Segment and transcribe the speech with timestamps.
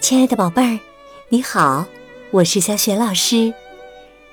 [0.00, 0.78] 亲爱的宝贝儿，
[1.28, 1.84] 你好，
[2.30, 3.52] 我是小雪老师，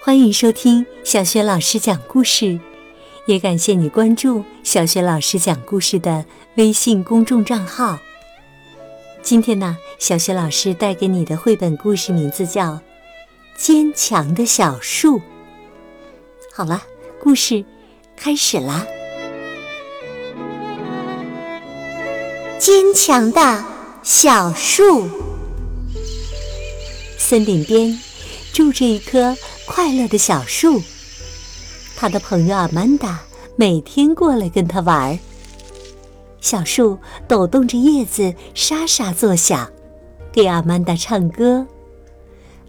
[0.00, 2.58] 欢迎收听小雪老师讲故事，
[3.26, 6.24] 也感谢你关注小雪老师讲故事的
[6.54, 7.98] 微信公众账号。
[9.20, 12.72] 今天呢，小雪老师带给你的绘本故事名字叫
[13.56, 15.18] 《坚强的小树》。
[16.54, 16.82] 好了，
[17.20, 17.64] 故事
[18.16, 18.86] 开始啦！
[22.58, 23.64] 坚强的
[24.02, 25.08] 小树。
[27.28, 27.94] 森林边
[28.54, 29.36] 住着一棵
[29.66, 30.80] 快乐的小树，
[31.94, 33.20] 他的朋友阿曼达
[33.54, 35.18] 每天过来跟他玩。
[36.40, 39.70] 小树抖动着叶子，沙沙作响，
[40.32, 41.66] 给阿曼达唱歌。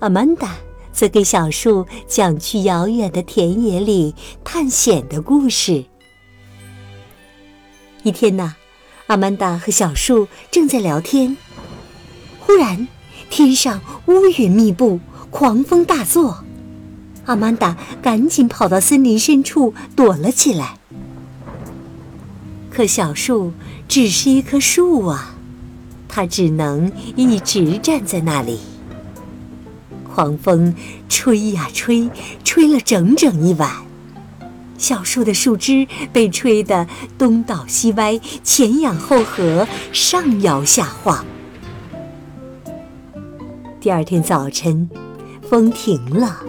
[0.00, 0.56] 阿曼达
[0.92, 5.84] 则给小树讲去遥远的田野里探险的故事。
[8.02, 8.56] 一天呐，
[9.06, 11.36] 阿曼达和小树正在聊天，
[12.40, 12.88] 忽然。
[13.30, 16.44] 天上乌云密布，狂风大作。
[17.26, 20.78] 阿曼达赶紧跑到森林深处躲了起来。
[22.70, 23.52] 可小树
[23.86, 25.34] 只是一棵树啊，
[26.08, 28.60] 它只能一直站在那里。
[30.14, 30.74] 狂风
[31.08, 32.10] 吹呀吹，
[32.44, 33.70] 吹了整整一晚，
[34.78, 36.86] 小树的树枝被吹得
[37.18, 41.24] 东倒西歪，前仰后合，上摇下晃。
[43.80, 44.90] 第二天早晨，
[45.40, 46.42] 风停了。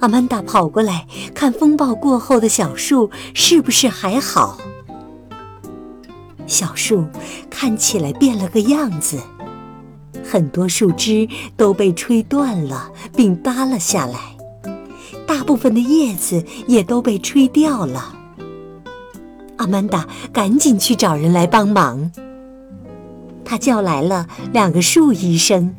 [0.00, 4.58] 阿曼达跑过来看风暴过后的小树是不是还好。
[6.48, 7.04] 小树
[7.48, 9.18] 看起来变了个样子，
[10.24, 14.18] 很多树枝都被吹断了并耷了下来，
[15.28, 18.16] 大部分的叶子也都被吹掉了。
[19.58, 22.10] 阿曼达赶紧去找人来帮忙。
[23.44, 25.72] 他叫来了两个树医生。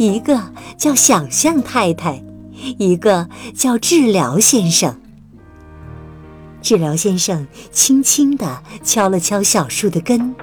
[0.00, 2.24] 一个叫想象太太，
[2.78, 4.98] 一个叫治疗先生。
[6.62, 10.34] 治疗先生轻轻地敲了敲小树的根，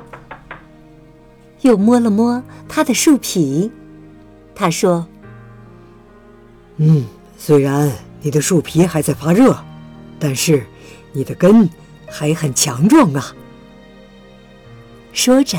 [1.62, 3.72] 又摸了摸它的树皮。
[4.54, 5.08] 他说
[6.78, 7.04] ：“嗯，
[7.36, 7.92] 虽然
[8.22, 9.58] 你的树皮还在发热，
[10.20, 10.68] 但是
[11.14, 11.68] 你的根
[12.06, 13.34] 还很强壮啊。”
[15.14, 15.58] 说着，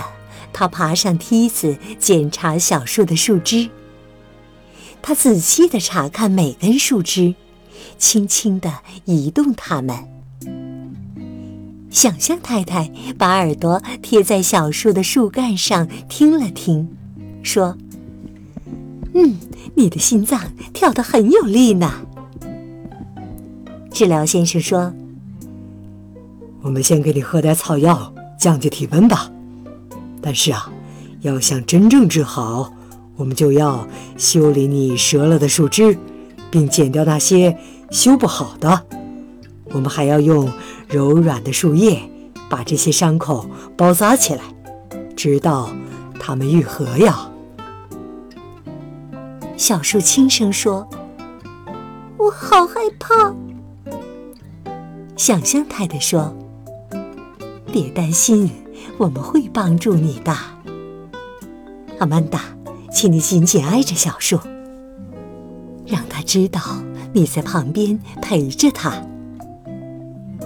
[0.52, 3.68] 他爬上梯子检查小树的树枝。
[5.00, 7.34] 他仔细地查看每根树枝，
[7.98, 8.72] 轻轻地
[9.04, 9.96] 移动它们。
[11.90, 16.86] 想象太太把耳朵贴在小树的树干上听了听，
[17.42, 17.76] 说
[19.14, 19.36] ：“嗯，
[19.74, 21.90] 你的心脏跳得很有力呢。”
[23.90, 24.92] 治疗先生说
[26.60, 29.32] ：“我们先给你喝点草药，降低体温吧。
[30.20, 30.70] 但是啊，
[31.22, 32.72] 要想真正治好。”
[33.18, 33.86] 我们就要
[34.16, 35.98] 修理你折了的树枝，
[36.52, 37.58] 并剪掉那些
[37.90, 38.84] 修不好的。
[39.72, 40.50] 我们还要用
[40.88, 42.00] 柔软的树叶
[42.48, 44.42] 把这些伤口包扎起来，
[45.16, 45.68] 直到
[46.20, 47.28] 它们愈合呀。
[49.56, 50.88] 小树轻声说
[52.16, 53.34] ：“我好害怕。”
[55.18, 56.32] 想象太太说
[57.72, 58.48] ：“别担心，
[58.96, 60.32] 我们会帮助你的。”
[61.98, 62.57] 阿曼达。
[62.90, 64.38] 请你紧紧挨着小树，
[65.86, 66.60] 让他知道
[67.12, 69.02] 你在旁边陪着他。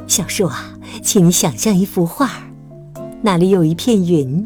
[0.06, 2.30] 小树啊，请你想象一幅画，
[3.22, 4.44] 那里有一片云。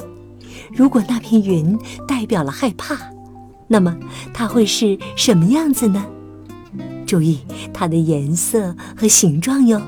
[0.72, 1.76] 如果那片云
[2.06, 2.96] 代表了害怕，
[3.66, 3.96] 那么
[4.32, 6.04] 它会是什么样子呢？
[7.06, 7.40] 注意
[7.72, 9.80] 它的颜色和形状哟。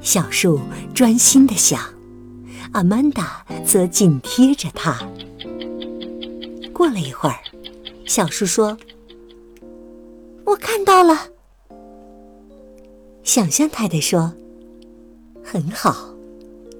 [0.00, 0.60] 小树
[0.92, 1.80] 专心地想，
[2.72, 4.98] 阿曼达则紧贴着它。
[6.82, 7.38] 过了一会儿，
[8.06, 8.76] 小树说
[10.44, 11.16] ：“我看到了。”
[13.22, 14.32] 想象太太说
[15.44, 16.12] ：“很好，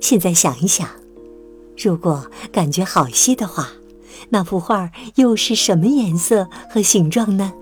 [0.00, 0.88] 现在想一想，
[1.78, 3.68] 如果感觉好些的话，
[4.30, 7.52] 那幅画又是什么颜色和形状呢？”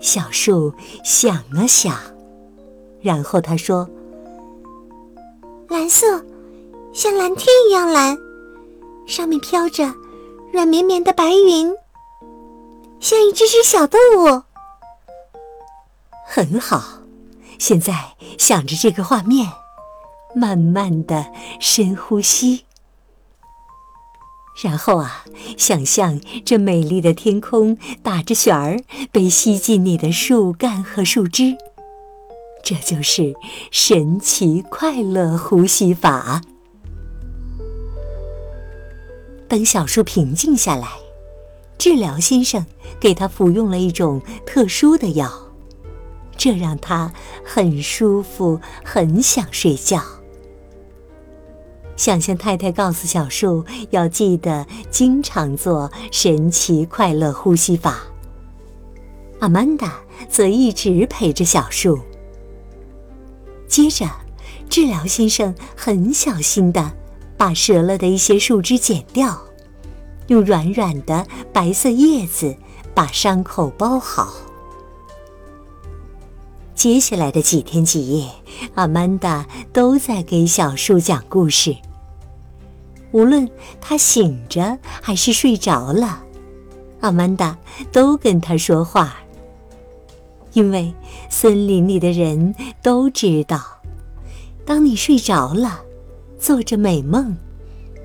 [0.00, 0.70] 小树
[1.02, 1.96] 想了想，
[3.00, 3.88] 然后他说
[5.70, 6.22] ：“蓝色，
[6.92, 8.14] 像蓝天一样蓝，
[9.06, 9.90] 上面飘着。”
[10.52, 11.74] 软绵绵的白云，
[12.98, 14.42] 像一只只小动物。
[16.26, 17.02] 很好，
[17.58, 19.48] 现在想着这个画面，
[20.34, 21.26] 慢慢的
[21.60, 22.64] 深呼吸，
[24.62, 25.24] 然后啊，
[25.56, 28.80] 想象这美丽的天空打着旋儿，
[29.12, 31.56] 被吸进你的树干和树枝，
[32.64, 33.34] 这就是
[33.70, 36.42] 神奇快乐呼吸法。
[39.50, 40.86] 等小树平静下来，
[41.76, 42.64] 治疗先生
[43.00, 45.28] 给他服用了一种特殊的药，
[46.36, 47.12] 这让他
[47.44, 50.00] 很舒服，很想睡觉。
[51.96, 57.98] 想象太太告诉小树要记得经常做神奇快乐呼吸法。
[59.40, 59.98] 阿曼达
[60.28, 61.98] 则一直陪着小树。
[63.66, 64.08] 接着，
[64.68, 66.92] 治疗先生很小心的
[67.40, 69.40] 把折了的一些树枝剪掉，
[70.26, 72.54] 用软软的白色叶子
[72.94, 74.34] 把伤口包好。
[76.74, 78.30] 接下来的几天几夜，
[78.74, 81.74] 阿曼达都在给小树讲故事。
[83.10, 83.48] 无论
[83.80, 86.22] 他醒着还是睡着了，
[87.00, 87.56] 阿曼达
[87.90, 89.16] 都跟他说话。
[90.52, 90.92] 因为
[91.30, 93.62] 森林里的人都知道，
[94.66, 95.80] 当你睡着了，
[96.40, 97.36] 做着美梦，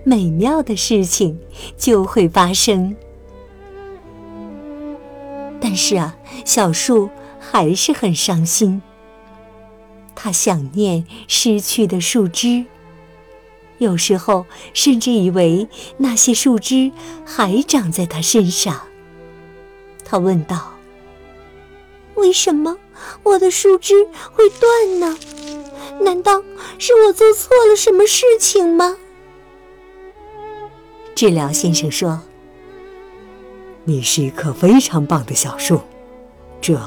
[0.03, 1.39] 美妙的事情
[1.77, 2.93] 就会发生。
[5.61, 7.09] 但是啊，小树
[7.39, 8.81] 还是很伤心。
[10.13, 12.65] 他想念失去的树枝，
[13.77, 15.67] 有时候甚至以为
[15.97, 16.91] 那些树枝
[17.25, 18.81] 还长在他身上。
[20.03, 20.73] 他问道。
[22.15, 22.77] 为什么
[23.23, 25.17] 我的树枝会断呢？
[26.01, 26.43] 难道
[26.77, 28.97] 是我做错了什么事情吗？
[31.15, 32.21] 治疗先生说
[33.85, 35.79] ：“你是一棵非常棒的小树，
[36.59, 36.77] 这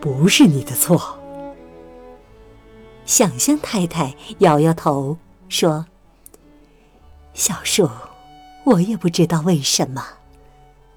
[0.00, 1.18] 不是你的错。”
[3.04, 5.18] 想象太太摇摇头
[5.48, 5.86] 说
[7.34, 7.88] ：“小树，
[8.64, 10.02] 我也不知道为什么，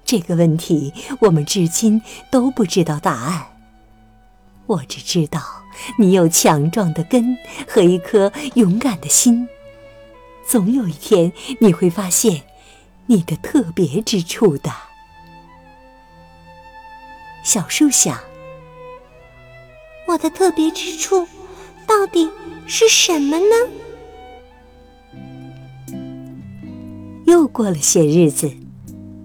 [0.04, 2.00] 这个问题我们至今
[2.32, 3.46] 都不知道答案。”
[4.70, 5.42] 我只知道
[5.98, 7.36] 你有强壮的根
[7.66, 9.48] 和一颗勇敢的心，
[10.46, 12.42] 总有一天你会发现
[13.06, 14.70] 你的特别之处的。
[17.42, 18.16] 小树想：
[20.06, 21.26] 我的特别之处
[21.84, 22.30] 到底
[22.68, 23.46] 是什么呢？
[27.26, 28.48] 又过了些日子，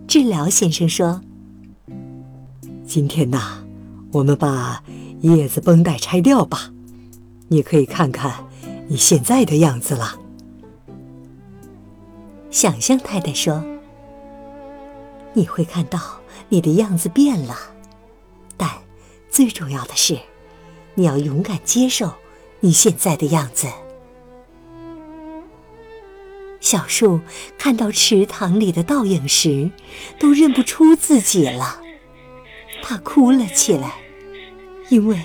[0.07, 1.21] 治疗先生说
[2.87, 3.63] ：“今天呐，
[4.11, 4.81] 我们把……”
[5.33, 6.71] 叶子绷带拆掉吧，
[7.47, 8.45] 你可以看看
[8.87, 10.19] 你现在的样子了。
[12.51, 13.63] 想象太太说
[15.33, 15.99] ：“你会看到
[16.49, 17.57] 你的样子变了，
[18.55, 18.69] 但
[19.29, 20.17] 最重要的是，
[20.93, 22.13] 你要勇敢接受
[22.61, 23.67] 你现在的样子。”
[26.61, 27.19] 小树
[27.57, 29.69] 看到池塘里的倒影时，
[30.19, 31.81] 都认不出自己了，
[32.81, 33.95] 他哭了起来。
[34.89, 35.21] 因为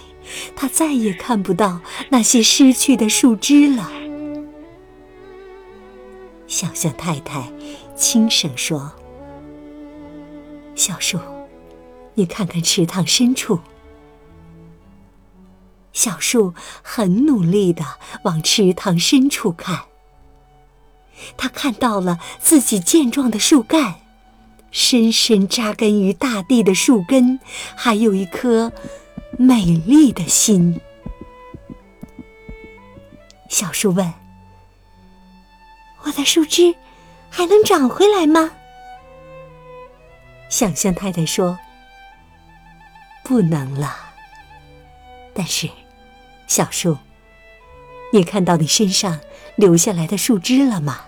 [0.57, 1.81] 他再也看不到
[2.11, 3.91] 那些失去的树枝了。
[6.47, 7.53] 小象太太
[7.95, 8.93] 轻声说
[10.75, 11.19] ：“小树，
[12.15, 13.61] 你看看池塘深处。”
[15.93, 17.85] 小树很努力的
[18.25, 19.83] 往池塘深处看，
[21.37, 23.97] 他看到了自己健壮的树干，
[24.71, 27.39] 深深扎根于大地的树根，
[27.77, 28.73] 还有一颗。
[29.43, 30.79] 美丽的心，
[33.49, 34.13] 小树问
[36.05, 36.75] ：“我的树枝
[37.31, 38.51] 还能长回来吗？”
[40.51, 41.59] 想象太太说
[43.25, 43.97] ：“不能了。”
[45.33, 45.71] 但是，
[46.47, 46.99] 小树，
[48.13, 49.21] 你看到你身上
[49.57, 51.01] 留下来的树枝了吗？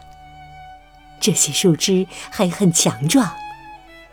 [1.21, 3.31] 这些树枝还很强壮。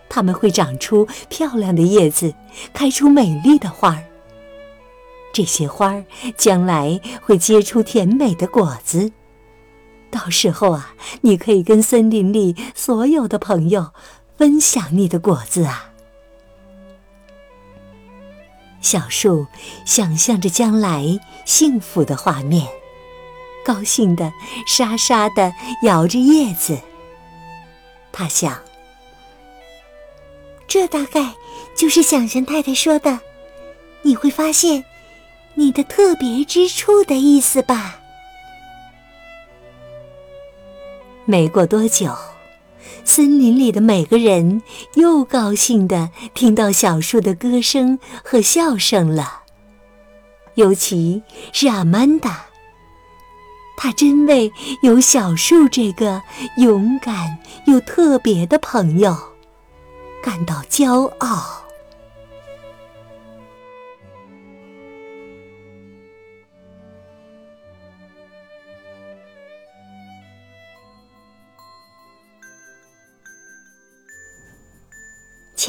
[0.09, 2.33] 它们会长出漂亮的叶子，
[2.73, 4.03] 开出美丽的花儿。
[5.31, 6.05] 这些花儿
[6.35, 9.11] 将来会结出甜美的果子，
[10.09, 13.91] 到时候啊，你可以跟森林里所有的朋友
[14.37, 15.91] 分享你的果子啊。
[18.81, 19.45] 小树
[19.85, 22.67] 想象着将来幸福的画面，
[23.63, 24.31] 高兴的
[24.65, 26.79] 沙沙的摇着叶子。
[28.11, 28.59] 他想。
[30.67, 31.33] 这大概
[31.75, 33.19] 就是想象太太说的
[34.03, 34.85] “你会发现
[35.59, 37.99] 你的特别之处”的意思吧？
[41.25, 42.15] 没过多久，
[43.03, 44.63] 森林里的每个人
[44.93, 49.41] 又高兴的听到小树的歌声和笑声了，
[50.55, 52.45] 尤其是阿曼达，
[53.75, 54.49] 他真为
[54.81, 56.21] 有小树这个
[56.55, 59.13] 勇敢又特别的朋友。
[60.23, 61.68] 感到骄傲。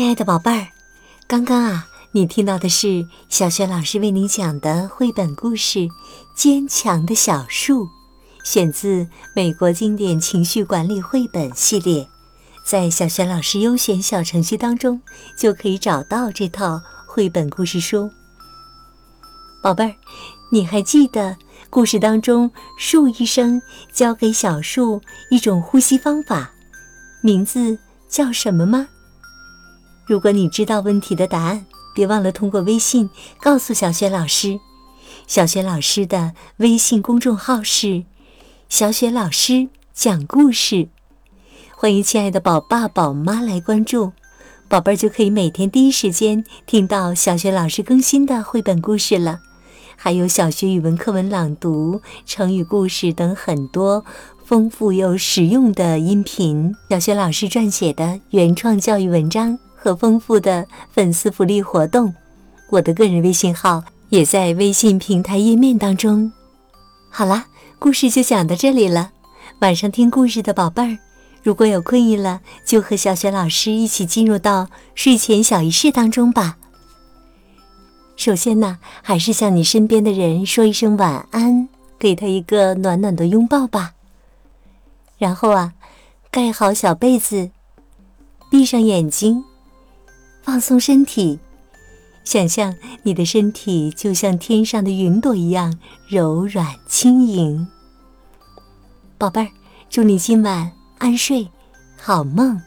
[0.00, 0.68] 亲爱的宝贝儿，
[1.26, 5.80] 刚刚啊，你听到的是小雪老师为你讲的绘本故事
[6.34, 7.84] 《坚强的小树》，
[8.42, 12.08] 选自美国经典情绪管理绘本系列，
[12.64, 14.98] 在小雪老师优选小程序当中
[15.38, 18.10] 就可以找到这套绘本故事书。
[19.62, 19.94] 宝贝儿，
[20.50, 21.36] 你还记得
[21.68, 23.60] 故事当中树医生
[23.92, 26.50] 教给小树一种呼吸方法，
[27.20, 27.78] 名字
[28.08, 28.88] 叫什么吗？
[30.10, 33.08] 如果你知道问题的答案，别忘了通过微信
[33.40, 34.58] 告诉小雪老师。
[35.28, 38.02] 小雪老师的微信公众号是
[38.68, 40.88] “小雪老师讲故事”，
[41.76, 44.10] 欢迎亲爱的宝爸宝妈来关注，
[44.68, 49.38] 宝贝儿就可以每天第一时间听到小雪老师更新的绘本故事了，
[49.94, 54.04] 还有小学语文课文朗读、成语故事等很多
[54.44, 59.56] 丰富又实用的音频，小雪老师撰写的原创教育文章。
[59.82, 62.14] 和丰富的粉丝福利活动，
[62.68, 66.30] 我的个人微信号也在微信平台页面当中。
[67.08, 67.46] 好啦，
[67.78, 69.12] 故事就讲到这里了。
[69.60, 70.98] 晚上听故事的宝贝儿，
[71.42, 76.58] 如果有困意了，就和小雪老师一起进入到睡前小仪式当中吧。
[78.16, 81.68] 首先呢，还是向你身边的人说一声晚安，
[81.98, 83.94] 给他一个暖暖的拥抱吧。
[85.16, 85.72] 然后啊，
[86.30, 87.50] 盖好小被子，
[88.50, 89.42] 闭上眼睛。
[90.42, 91.38] 放松身体，
[92.24, 95.78] 想象你的身体就像天上的云朵一样
[96.08, 97.66] 柔软轻盈。
[99.18, 99.48] 宝贝儿，
[99.88, 101.48] 祝你今晚安睡，
[101.98, 102.60] 好梦，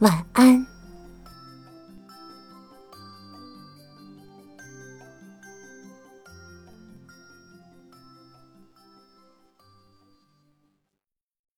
[0.00, 0.77] 晚安。